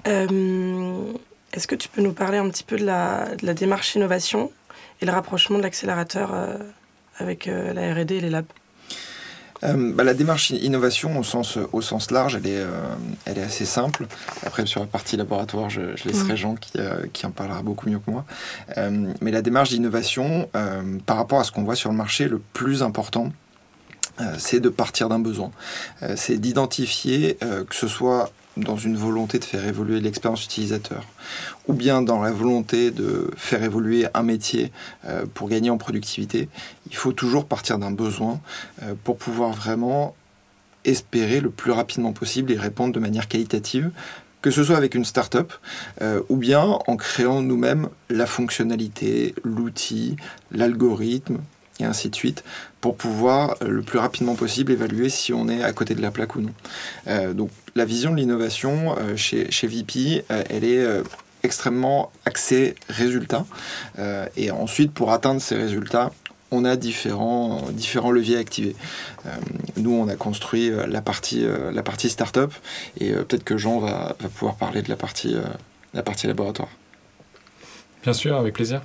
[0.07, 1.13] Euh,
[1.53, 4.51] est-ce que tu peux nous parler un petit peu de la, de la démarche innovation
[5.01, 6.57] et le rapprochement de l'accélérateur euh,
[7.19, 8.45] avec la RD et les labs?
[9.63, 12.63] Bah, la démarche innovation au sens, au sens large, elle est,
[13.25, 14.07] elle est assez simple.
[14.45, 16.37] Après, sur la partie laboratoire, je, laisserai mmh.
[16.37, 16.73] Jean qui,
[17.13, 18.25] qui, en parlera beaucoup mieux que moi.
[19.21, 20.49] mais la démarche d'innovation,
[21.05, 23.31] par rapport à ce qu'on voit sur le marché, le plus important,
[24.21, 25.51] euh, c'est de partir d'un besoin.
[26.03, 31.03] Euh, c'est d'identifier euh, que ce soit dans une volonté de faire évoluer l'expérience utilisateur,
[31.67, 34.71] ou bien dans la volonté de faire évoluer un métier
[35.33, 36.49] pour gagner en productivité,
[36.89, 38.39] il faut toujours partir d'un besoin
[39.03, 40.15] pour pouvoir vraiment
[40.85, 43.91] espérer le plus rapidement possible et répondre de manière qualitative
[44.41, 45.53] que ce soit avec une start-up
[46.29, 50.17] ou bien en créant nous-mêmes la fonctionnalité, l'outil,
[50.51, 51.39] l'algorithme,
[51.79, 52.43] et ainsi de suite,
[52.81, 56.11] pour pouvoir euh, le plus rapidement possible évaluer si on est à côté de la
[56.11, 56.53] plaque ou non.
[57.07, 60.85] Euh, donc la vision de l'innovation euh, chez, chez VP, elle est
[61.43, 63.45] extrêmement axée résultats.
[64.37, 66.11] et ensuite, pour atteindre ces résultats,
[66.51, 68.75] on a différents, différents leviers activés.
[69.75, 72.53] nous, on a construit la partie, la start-up,
[72.99, 75.35] et peut-être que Jean va, pouvoir parler de la partie,
[75.93, 76.69] la partie laboratoire.
[78.03, 78.81] Bien sûr, avec plaisir.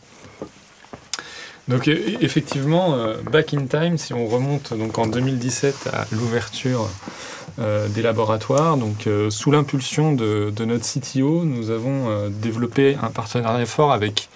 [1.69, 6.83] Donc e, effectivement, euh, back in time, si on remonte donc en 2017 à l'ouverture
[6.83, 13.67] euh, des laboratoires, donc euh, sous l'impulsion de, notre CTO, nous avons développé un partenariat
[13.67, 14.29] fort avec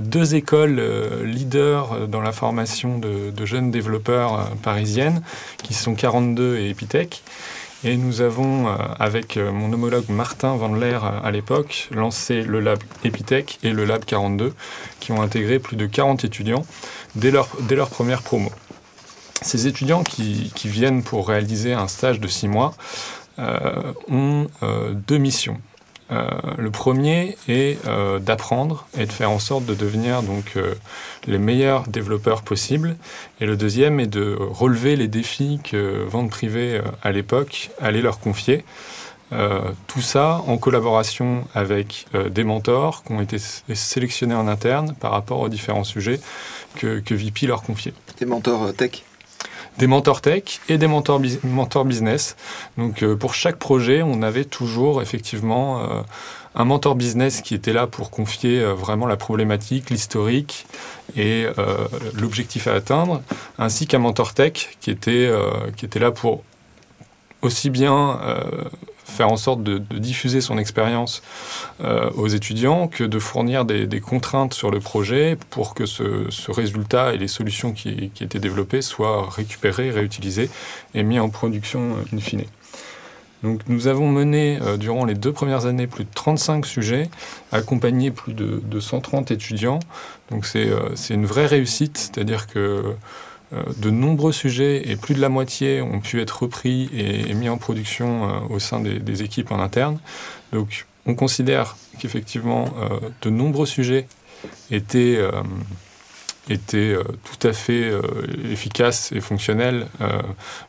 [0.00, 0.80] deux écoles
[1.24, 5.22] leaders dans la formation de, jeunes développeurs parisiennes,
[5.62, 7.22] qui sont 42 et Epitech.
[7.84, 12.60] Et nous avons, euh, avec euh, mon homologue Martin Vandler euh, à l'époque, lancé le
[12.60, 14.54] lab Epitech et le lab 42,
[14.98, 16.64] qui ont intégré plus de 40 étudiants
[17.14, 18.50] dès leur, dès leur première promo.
[19.42, 22.74] Ces étudiants qui, viennent pour réaliser un stage de 6 mois
[24.08, 24.46] ont
[25.06, 25.60] deux missions.
[26.10, 27.78] le premier est
[28.20, 30.54] d'apprendre et de faire en sorte de devenir donc
[31.26, 32.96] les meilleurs développeurs possibles.
[33.40, 38.18] Et le deuxième est de relever les défis que Vente Privée à l'époque allait leur
[38.18, 38.64] confier.
[39.32, 44.94] Euh, tout ça en collaboration avec euh, des mentors qui ont été sélectionnés en interne
[44.94, 46.20] par rapport aux différents sujets
[46.76, 47.92] que, que VP leur confiait.
[48.20, 49.02] Des mentors euh, tech?
[49.78, 51.18] Des mentors tech et des mentors,
[51.84, 52.36] business.
[52.78, 56.04] Donc pour chaque projet, on avait toujours effectivement
[56.54, 60.66] un mentor business qui était là pour confier vraiment la problématique, l'historique
[61.16, 61.46] et
[62.14, 63.22] l'objectif à atteindre,
[63.58, 65.30] ainsi qu'un mentor tech qui était,
[65.76, 66.42] qui était là pour
[67.42, 68.18] aussi bien
[69.06, 71.22] faire en sorte de, diffuser son expérience
[71.82, 77.14] euh, aux étudiants que de fournir des, contraintes sur le projet pour que ce, résultat
[77.14, 80.50] et les solutions qui, étaient développées soient récupérées, réutilisées
[80.94, 82.44] et mis en production euh, in fine.
[83.42, 87.08] Donc nous avons mené euh, durant les deux premières années plus de 35 sujets,
[87.52, 89.78] accompagné plus de, de 130 étudiants.
[90.30, 92.96] Donc c'est une vraie réussite, c'est-à-dire que
[93.52, 97.58] de nombreux sujets et plus de la moitié ont pu être repris et, mis en
[97.58, 99.98] production euh, au sein des, équipes en interne.
[100.52, 104.08] Donc on considère qu'effectivement euh, de nombreux sujets
[104.70, 105.20] étaient,
[106.48, 107.90] tout à fait
[108.50, 109.88] efficaces et fonctionnels,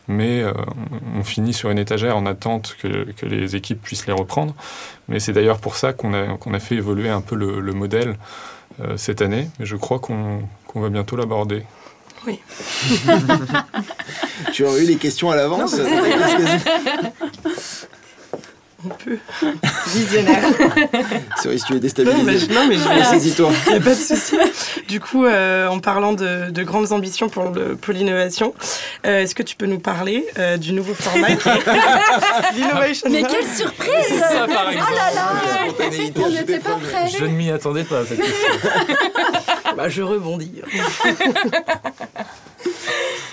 [0.07, 0.43] mais
[1.15, 4.55] on finit sur une étagère en attente que, les équipes puissent les reprendre.
[5.07, 8.17] Mais c'est d'ailleurs pour ça qu'on a, fait évoluer un peu le, modèle
[8.95, 11.63] cette année, mais je crois qu'on va bientôt l'aborder.
[12.27, 12.39] Oui.
[14.51, 15.75] tu aurais eu les questions à l'avance
[18.85, 19.17] On peut.
[19.87, 20.43] Visionnaire.
[21.41, 22.53] Cerise, tu es déstabilisé.
[22.53, 23.51] Non, mais, je Saisis-toi.
[23.65, 24.35] Il n'y a pas de souci.
[24.87, 27.51] Du coup, euh, en parlant de, grandes ambitions pour,
[27.89, 28.53] l'innovation,
[29.05, 31.29] euh, est-ce que tu peux nous parler euh, du nouveau format
[32.55, 34.91] l'Innovation Mais quelle surprise Ça, par exemple.
[34.91, 37.09] Oh là là On n'était pas prêts.
[37.17, 38.69] Je ne m'y attendais pas à cette question.
[39.75, 40.61] Bah, je rebondis.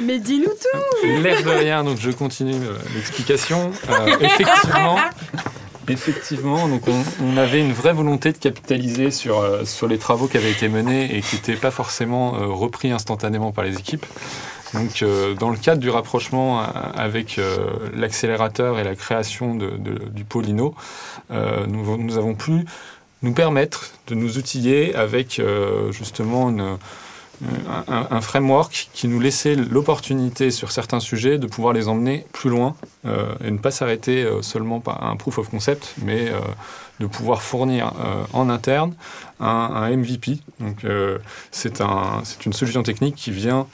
[0.01, 3.71] Mais dis-nous tout L'air de rien, donc je continue euh, l'explication.
[3.89, 4.97] Euh, effectivement,
[5.89, 6.83] effectivement donc
[7.23, 10.69] on, avait une vraie volonté de capitaliser sur, euh, sur les travaux qui avaient été
[10.69, 14.07] menés et qui n'étaient pas forcément repris instantanément par les équipes.
[14.73, 15.05] Donc,
[15.39, 16.61] dans le cadre du rapprochement
[16.97, 17.41] avec
[17.95, 19.71] l'accélérateur et la création de,
[20.11, 20.75] du Polino,
[21.31, 22.65] nous, nous, avons pu
[23.25, 25.41] nous permettre de nous outiller avec
[25.91, 26.79] justement une,
[27.89, 32.77] un, framework qui nous laissait l'opportunité sur certains sujets de pouvoir les emmener plus loin
[33.07, 36.39] euh, et ne pas s'arrêter euh, seulement par un proof of concept, mais euh,
[37.01, 37.93] de pouvoir fournir
[38.33, 38.95] en interne
[39.41, 40.39] un, MVP.
[40.61, 40.87] Donc
[41.51, 43.67] c'est un, une solution technique qui vient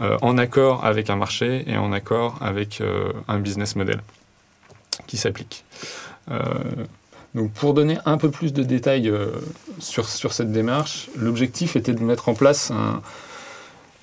[0.00, 2.82] en accord avec un marché et en accord avec
[3.28, 4.00] un business model
[5.06, 5.64] qui s'applique.
[7.34, 9.30] Donc pour donner un peu plus de détails euh,
[9.78, 12.72] sur, sur cette démarche, l'objectif était de mettre en place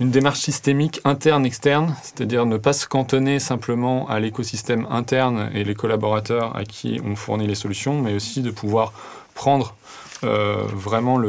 [0.01, 5.75] une démarche systémique interne-externe, c'est-à-dire ne pas se cantonner simplement à l'écosystème interne et les
[5.75, 8.93] collaborateurs à qui on fournit les solutions, mais aussi de pouvoir
[9.35, 9.75] prendre
[10.23, 11.21] euh, vraiment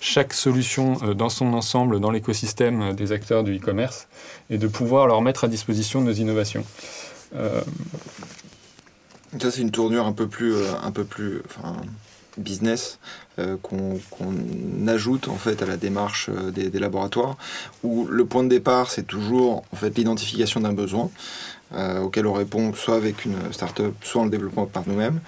[0.00, 4.08] chaque solution euh, dans son ensemble dans l'écosystème des acteurs du e-commerce
[4.50, 6.64] et de pouvoir leur mettre à disposition nos innovations.
[9.38, 11.42] Ça, c'est une tournure un peu plus, euh, un peu plus
[12.36, 12.98] business
[13.38, 13.98] euh, qu'on
[14.88, 17.36] ajoute en fait à la démarche euh, des, laboratoires,
[17.82, 21.10] où le point de départ, c'est toujours en fait l'identification d'un besoin.
[22.02, 25.20] auquel on répond soit avec une start-up, soit en le développant par nous-mêmes.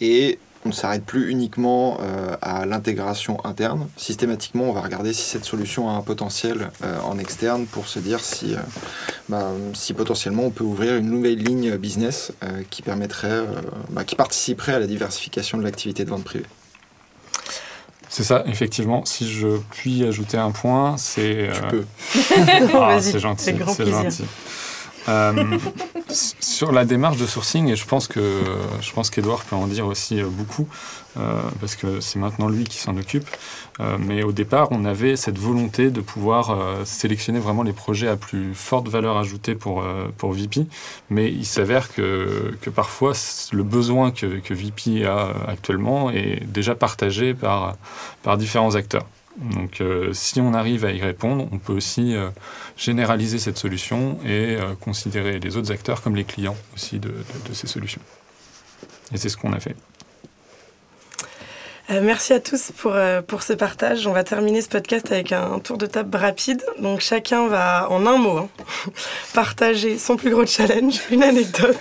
[0.00, 3.88] Et on ne s'arrête plus uniquement euh, à l'intégration interne.
[3.96, 7.98] Systématiquement, on va regarder si cette solution a un potentiel euh, en externe pour se
[7.98, 8.58] dire si, euh,
[9.30, 12.32] bah, si potentiellement on peut ouvrir une nouvelle ligne business
[12.68, 13.44] qui permettrait,
[13.88, 16.44] bah, qui participerait à la diversification de l'activité de vente privée.
[18.10, 19.06] C'est ça, effectivement.
[19.06, 21.48] Si je puis ajouter un point, c'est.
[21.54, 21.84] Tu peux.
[22.74, 23.54] Ah, c'est gentil.
[23.74, 24.24] C'est gentil.
[26.10, 28.42] Euh, sur la démarche de sourcing, et je pense que
[28.80, 30.68] je pense qu'Edouard peut en dire aussi euh, beaucoup,
[31.18, 33.28] euh, parce que c'est maintenant lui qui s'en occupe.
[34.00, 38.52] mais au départ, on avait cette volonté de pouvoir sélectionner vraiment les projets à plus
[38.54, 39.84] forte valeur ajoutée pour,
[40.16, 40.66] pour VP.
[41.10, 43.12] Mais il s'avère que, que parfois,
[43.52, 47.76] le besoin que, que VP a actuellement est déjà partagé par,
[48.22, 49.06] par différents acteurs.
[49.38, 52.30] Donc euh, si on arrive à y répondre, on peut aussi euh,
[52.76, 57.12] généraliser cette solution et euh, considérer les autres acteurs comme les clients aussi de,
[57.52, 58.00] ces solutions.
[59.12, 59.76] Et c'est ce qu'on a fait.
[61.88, 62.96] merci à tous pour,
[63.28, 64.06] pour ce partage.
[64.08, 66.62] On va terminer ce podcast avec un tour de table rapide.
[66.80, 68.48] Donc chacun va, en un mot, hein,
[69.34, 71.78] partager son plus gros challenge, une anecdote,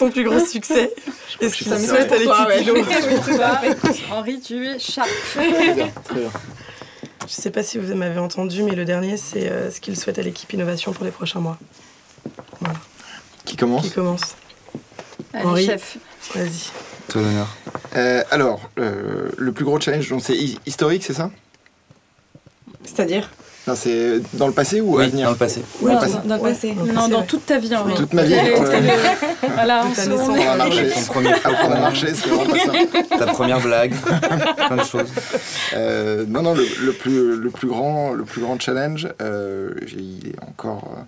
[0.00, 0.92] son plus gros succès
[1.40, 5.08] et ce qu'il souhaite à l'équipe Henri, tu es sharp.
[5.34, 6.30] Très bien, très bien.
[7.20, 9.96] Je ne sais pas si vous m'avez entendu, mais le dernier, c'est euh, ce qu'il
[9.96, 11.58] souhaite à l'équipe innovation pour les prochains mois.
[12.60, 12.78] Voilà.
[13.44, 14.36] Qui commence Qui commence
[15.34, 15.98] Allez, Henri, chef.
[16.34, 16.70] Vas-y.
[17.08, 17.56] Toi l'honneur.
[17.96, 21.30] Euh, alors, euh, le plus gros challenge, c'est historique, c'est ça?
[22.84, 23.30] C'est-à-dire?
[23.74, 25.62] C'est dans le passé ou à venir Dans le passé.
[25.80, 26.74] Oui, dans, dans, le passé.
[26.74, 27.94] Non, dans toute ta vie en vrai.
[27.94, 28.34] Toute ma vie.
[29.54, 30.08] voilà, on se.
[30.08, 31.32] Ton premier
[31.68, 33.16] on a marché, c'est vraiment ça.
[33.18, 33.94] Ta première blague,
[34.66, 35.08] plein de choses.
[35.74, 40.42] Euh, non, non, le, plus, le, plus grand, le plus grand challenge, euh, il est
[40.48, 40.96] encore.
[40.96, 41.02] Euh,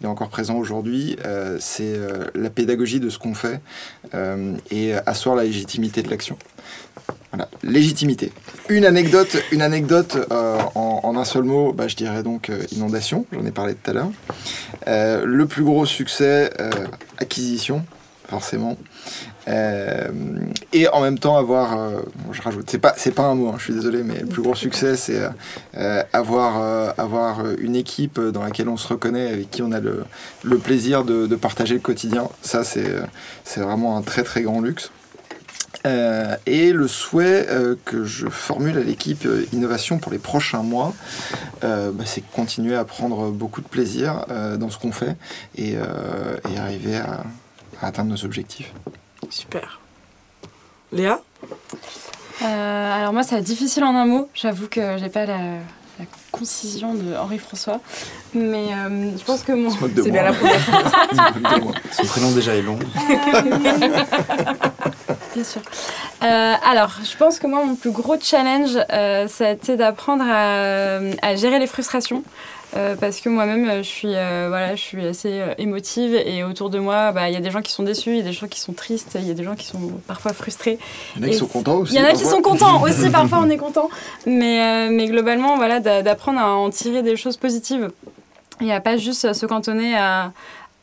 [0.00, 3.60] il est encore présent aujourd'hui, euh, c'est euh, la pédagogie de ce qu'on fait
[4.14, 6.36] euh, et asseoir la légitimité de l'action.
[7.34, 8.30] Voilà, légitimité.
[8.68, 13.26] Une anecdote, une anecdote euh, en, un seul mot, bah, je dirais donc euh, inondation,
[13.32, 14.10] j'en ai parlé tout à l'heure.
[14.86, 16.52] Euh, le plus gros succès,
[17.18, 17.84] acquisition,
[18.28, 18.76] forcément.
[19.48, 21.76] et en même temps avoir,
[22.30, 24.54] je rajoute, c'est pas, pas un mot, hein, je suis désolé, mais le plus gros
[24.54, 25.20] succès, c'est
[26.12, 31.26] avoir, une équipe dans laquelle on se reconnaît, avec qui on a le, plaisir de,
[31.26, 32.28] de partager le quotidien.
[32.42, 32.94] Ça, c'est,
[33.42, 34.92] c'est vraiment un très très grand luxe.
[35.86, 40.62] Euh, et le souhait euh, que je formule à l'équipe euh, innovation pour les prochains
[40.62, 40.94] mois,
[41.62, 44.26] bah, c'est continuer à prendre beaucoup de plaisir
[44.58, 45.16] dans ce qu'on fait
[45.56, 45.76] et,
[46.58, 47.24] arriver à,
[47.80, 48.70] atteindre nos objectifs.
[49.30, 49.80] Super.
[50.92, 51.20] Léa?
[52.42, 54.28] Alors moi, c'est difficile en un mot.
[54.34, 55.38] J'avoue que j'ai pas la,
[56.32, 57.80] concision de Henri François.
[58.34, 58.68] Mais
[59.16, 59.70] je pense que mon.
[59.70, 60.60] C'est bien la première
[61.92, 62.78] Son prénom déjà est long.
[65.34, 65.60] Bien sûr.
[66.22, 70.24] Euh, alors, je pense que moi, mon plus gros challenge, euh, ça a été d'apprendre
[70.26, 72.22] à, gérer les frustrations.
[72.76, 77.12] Euh, parce que moi-même, je suis, voilà, je suis assez émotive et autour de moi,
[77.12, 78.58] bah, il y a des gens qui sont déçus, il y a des gens qui
[78.58, 80.78] sont tristes, il y a des gens qui sont parfois frustrés.
[81.16, 81.94] Il y en a qui sont contents aussi.
[81.94, 83.90] Il y en a qui sont contents aussi, parfois on est content.
[84.26, 87.90] Mais, mais globalement, voilà, d'apprendre à en tirer des choses positives
[88.60, 90.32] et à pas juste se cantonner à,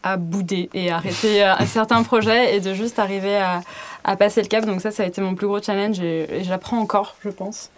[0.03, 3.61] à bouder et arrêter certains projets et de juste arriver à,
[4.03, 4.65] à passer le cap.
[4.65, 7.69] Donc ça, ça a été mon plus gros challenge et, j'apprends encore, je pense.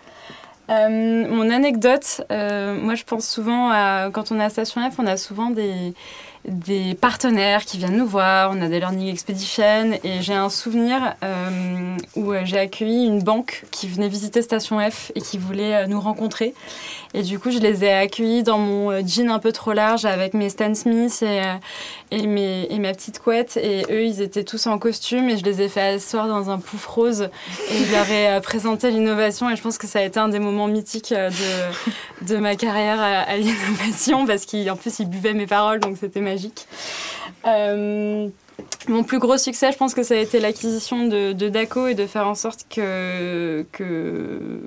[0.69, 4.97] Euh, mon anecdote, euh, moi je pense souvent à, quand on est à Station F,
[4.97, 5.93] on a souvent des,
[6.45, 11.15] des partenaires qui viennent nous voir, on a des learning expeditions et j'ai un souvenir
[11.23, 16.01] euh, où j'ai accueilli une banque qui venait visiter Station F et qui voulait nous
[16.01, 16.53] rencontrer.
[17.13, 20.33] Et du coup, je les ai accueillis dans mon jean un peu trop large avec
[20.33, 21.23] mes Stan Smith
[22.11, 23.57] et, mes, et ma petite couette.
[23.57, 26.57] Et eux, ils étaient tous en costume et je les ai fait asseoir dans un
[26.57, 27.29] pouf rose
[27.69, 29.49] et je leur ai présenté l'innovation.
[29.49, 32.99] Et je pense que ça a été un des moments mythiques de, de ma carrière
[32.99, 36.67] à, l'innovation parce qu'en plus, ils buvaient mes paroles, donc c'était magique.
[37.45, 38.27] Euh,
[38.87, 41.95] mon plus gros succès, je pense que ça a été l'acquisition de, de, Daco et
[41.95, 44.61] de faire en sorte que, que,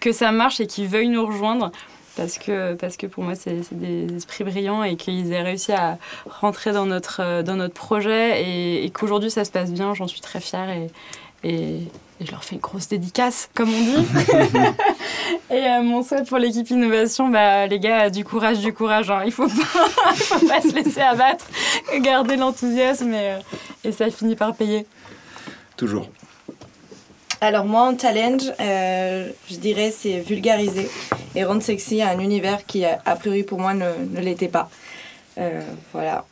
[0.00, 1.70] que ça marche et qu'ils veuillent nous rejoindre
[2.16, 5.98] parce que, parce que pour moi, c'est des esprits brillants et qu'ils aient réussi à
[6.26, 8.42] rentrer dans notre, dans notre projet
[8.84, 9.94] et, qu'aujourd'hui ça se passe bien.
[9.94, 10.86] J'en suis très fière et,
[11.44, 11.80] et,
[12.20, 14.06] je leur fais une grosse dédicace, comme on dit.
[15.50, 19.10] et euh, mon souhait pour l'équipe innovation, bah, les gars, du courage, du courage.
[19.10, 19.20] Hein.
[19.22, 19.48] Il ne faut,
[20.14, 21.46] faut, pas se laisser abattre,
[21.98, 23.38] garder l'enthousiasme et, euh,
[23.84, 24.86] et ça finit par payer.
[25.76, 26.08] Toujours.
[27.40, 30.88] Alors moi, en challenge, euh, je dirais c'est vulgariser
[31.34, 34.70] et rendre sexy un univers qui, a priori pour moi, ne, ne l'était pas.
[35.38, 35.60] Euh,
[35.92, 36.24] voilà.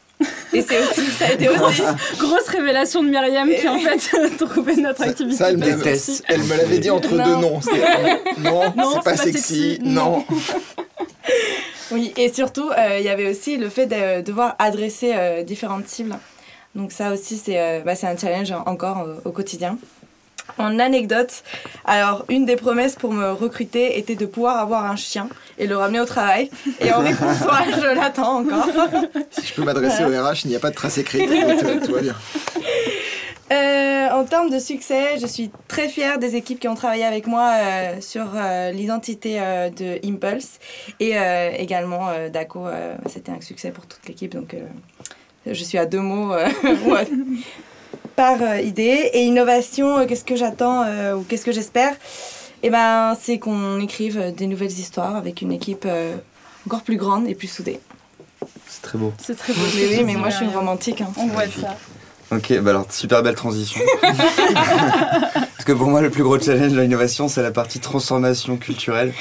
[0.52, 1.82] Et c'est aussi, ça a été aussi...
[2.18, 6.56] Grosse révélation de Myriam qui en fait trouvait notre activité ça, elle, me, elle me
[6.56, 7.60] l'avait dit entre deux noms.
[8.38, 10.24] Non, non c'est pas, sexy, non.
[11.90, 16.16] oui, et surtout, euh, il y avait aussi le fait de devoir adresser différentes cibles.
[16.74, 19.76] Donc ça aussi, c'est bah, un challenge encore au quotidien.
[20.58, 21.42] En anecdote,
[21.84, 25.28] alors une des promesses pour me recruter était de pouvoir avoir un chien
[25.58, 26.50] et le ramener au travail.
[26.80, 27.38] Et en réponse,
[27.80, 28.68] je l'attends encore.
[29.30, 31.28] Si je peux m'adresser au RH, il n'y a pas de trace écrite,
[31.84, 32.14] tout, va bien.
[33.52, 37.26] Euh, en termes de succès, je suis très fière des équipes qui ont travaillé avec
[37.26, 39.38] moi euh, sur euh, l'identité
[39.76, 40.58] de Impulse
[41.00, 41.14] et
[41.58, 42.66] également Daco.
[43.06, 44.54] C'était un succès pour toute l'équipe, donc
[45.46, 46.32] je suis à deux mots
[48.14, 49.10] par euh, idée.
[49.12, 51.94] Et innovation, euh, qu'est-ce que j'attends euh, ou qu'est-ce que j'espère?
[52.62, 55.86] Eh ben, c'est qu'on écrive des nouvelles histoires avec une équipe
[56.66, 57.78] encore plus grande et plus soudée.
[58.66, 59.12] C'est très beau.
[59.18, 59.60] C'est très beau.
[59.76, 61.02] Mais oui, mais moi je suis une romantique.
[61.02, 61.12] Hein.
[61.18, 61.76] On voit ça.
[62.30, 63.82] Ok, bah alors super belle transition.
[64.02, 69.12] Parce que pour moi, le plus gros challenge de l'innovation, c'est la partie transformation culturelle.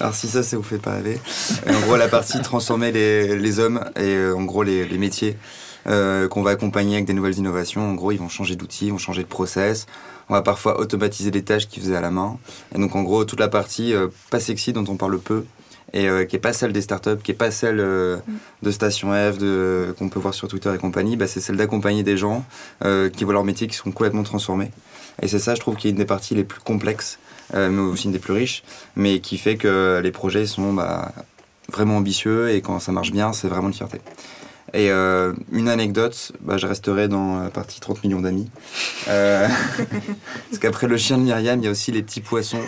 [0.00, 1.20] Alors si ça, ça vous fait pas rêver.
[1.68, 5.36] en gros, la partie transformer les, les hommes et en gros les, les métiers
[5.86, 7.88] qu'on va accompagner avec des nouvelles innovations.
[7.88, 9.86] En gros, ils vont changer d'outils, ils vont changer de process.
[10.28, 12.38] On va parfois automatiser des tâches qu'ils faisaient à la main.
[12.74, 13.94] Et donc, en gros, toute la partie
[14.30, 15.44] pas sexy dont on parle peu,
[15.92, 19.38] et qui n'est pas celle des startups, qui n'est pas celle de Station F,
[19.98, 22.44] qu'on peut voir sur Twitter et compagnie, bah, c'est celle d'accompagner des gens
[22.80, 24.70] qui voient leur métier, qui sont complètement transformés.
[25.22, 27.18] Et c'est ça, je trouve, qui est une des parties les plus complexes,
[27.52, 28.64] mais aussi une des plus riches,
[28.96, 31.12] mais qui fait que les projets sont bah,
[31.70, 34.00] vraiment ambitieux et quand ça marche bien, c'est vraiment une fierté.
[34.74, 38.50] Et euh, une anecdote, bah, je resterai dans la partie 30 millions d'amis.
[39.06, 39.46] Euh,
[40.50, 42.58] parce qu'après le chien de Myriam, il y a aussi les petits poissons.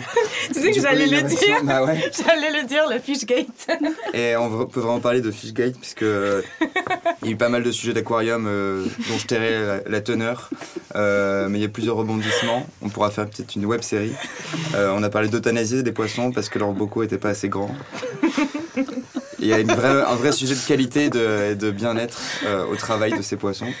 [0.47, 3.67] tu sais que j'allais le dire bah J'allais le dire, le Fishgate.
[4.13, 6.41] Et on peut vraiment parler de Fishgate, puisque euh,
[7.23, 10.49] il y a eu pas mal de sujets d'aquarium dont je tairai la, teneur.
[10.95, 12.65] mais il y a plusieurs rebondissements.
[12.81, 14.13] On pourra faire peut-être une web série.
[14.73, 17.75] on a parlé d'euthanasier des poissons parce que leurs bocaux n'étaient pas assez grands.
[19.47, 23.21] Il y a un vrai sujet de qualité et de, bien-être euh, au travail de
[23.21, 23.71] ces poissons.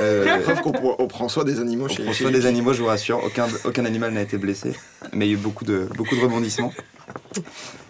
[0.00, 2.88] Euh, Preuve qu'on prend soin des animaux chez On prend soin des animaux, je vous
[2.88, 3.22] rassure.
[3.24, 4.74] Aucun, aucun animal n'a été blessé.
[5.12, 6.72] Mais il y a eu beaucoup de, beaucoup de rebondissements.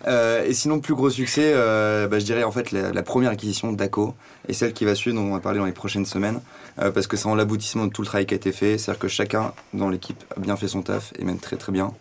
[0.07, 3.73] Euh, et sinon, plus gros succès, euh, bah, je dirais en fait la, première acquisition
[3.73, 4.15] d'ACO
[4.47, 6.41] et celle qui va suivre, dont on va parler dans les prochaines semaines,
[6.77, 8.77] parce que c'est en l'aboutissement de tout le travail qui a été fait.
[8.77, 11.95] C'est-à-dire que chacun dans l'équipe a bien fait son taf et même très très bien.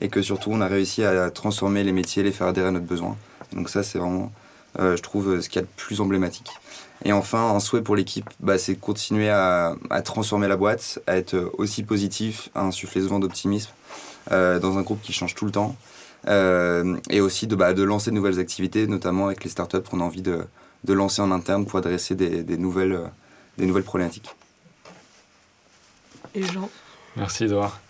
[0.00, 2.86] Et que surtout, on a réussi à transformer les métiers, les faire adhérer à notre
[2.86, 3.18] besoin.
[3.52, 4.32] Donc, ça, c'est vraiment
[4.78, 6.50] je trouve, ce qu'il y a de plus emblématique.
[7.04, 11.16] Et enfin, un souhait pour l'équipe, bah, c'est de continuer à, transformer la boîte, à
[11.16, 13.70] être aussi positif, à insuffler ce vent d'optimisme
[14.30, 15.76] euh, dans un groupe qui change tout le temps.
[16.28, 20.00] Euh, et aussi de, bah, de lancer de nouvelles activités, notamment avec les startups qu'on
[20.00, 20.44] a envie de,
[20.84, 23.00] de, lancer en interne pour adresser des, des nouvelles,
[23.58, 24.30] des nouvelles problématiques.
[26.36, 26.70] Et Jean?
[27.16, 27.80] Merci Edouard.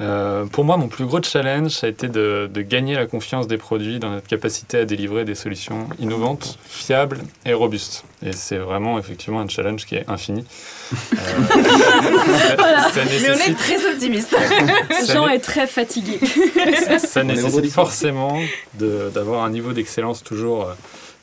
[0.00, 3.58] Euh, pour moi, mon plus gros challenge, ça a été de, gagner la confiance des
[3.58, 8.04] produits dans notre capacité à délivrer des solutions innovantes, fiables et robustes.
[8.24, 10.44] Et c'est vraiment effectivement un challenge qui est infini.
[10.92, 11.16] Euh,
[12.96, 14.34] Mais on est très optimiste.
[15.12, 16.18] Jean est très fatigué.
[16.98, 18.40] ça, nécessite forcément
[18.74, 20.74] d'avoir un niveau d'excellence toujours, euh,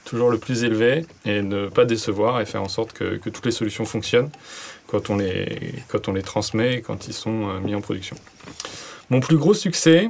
[0.05, 3.45] toujours le plus élevé et ne pas décevoir et faire en sorte que, que toutes
[3.45, 4.30] les solutions fonctionnent
[4.90, 8.16] quand on les, quand on les transmet et quand ils sont euh, mis en production.
[9.10, 10.10] Mon plus gros succès,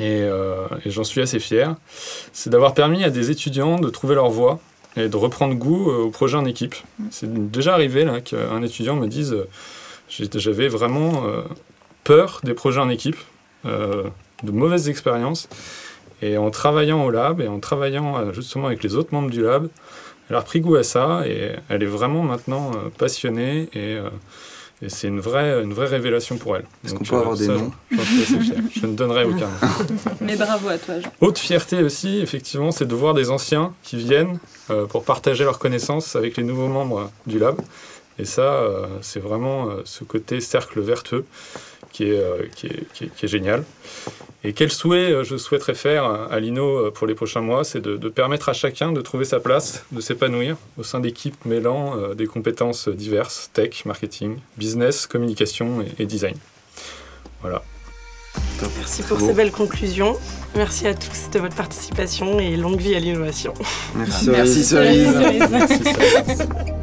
[0.00, 1.74] euh, et, j'en suis assez fier,
[2.32, 4.60] c'est d'avoir permis à des étudiants de trouver leur voie
[4.96, 6.74] et de reprendre goût euh, au projet en équipe.
[7.10, 9.36] C'est déjà arrivé là qu'un étudiant me dise
[10.08, 11.24] j'avais vraiment
[12.04, 13.16] peur des projets en équipe,
[13.64, 14.12] de
[14.52, 15.48] mauvaises expériences,
[16.22, 19.68] et en travaillant au lab et en travaillant justement avec les autres membres du lab,
[20.28, 24.08] elle a repris goût à ça et elle est vraiment maintenant euh, passionnée euh,
[24.82, 26.66] et, c'est une vraie, une vraie révélation pour elle.
[26.84, 29.48] Est-ce qu'on peut avoir des noms Je ne donnerai aucun.
[30.20, 31.08] Mais bravo à toi, Jean.
[31.22, 35.58] Autre fierté aussi, effectivement, c'est de voir des anciens qui viennent euh, pour partager leurs
[35.58, 37.56] connaissances avec les nouveaux membres du lab.
[38.18, 38.64] Et ça,
[39.02, 41.26] c'est vraiment ce côté cercle vertueux
[41.92, 43.64] qui est, qui est, qui est, qui est génial.
[44.46, 47.80] Et quel souhait euh, je souhaiterais faire à l'INO euh, pour les prochains mois, c'est
[47.80, 52.14] de, permettre à chacun de trouver sa place, de s'épanouir au sein d'équipes mêlant euh,
[52.14, 56.36] des compétences diverses, tech, marketing, business, communication et, design.
[57.40, 57.62] Voilà.
[58.76, 60.16] Merci pour ces belles conclusions.
[60.54, 63.52] Merci à tous de votre participation et longue vie à l'innovation.
[63.96, 65.16] Merci, Merci, Cerise.